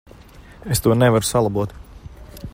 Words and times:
Es 0.75 0.81
to 0.87 0.95
nevaru 1.03 1.29
salabot. 1.29 1.77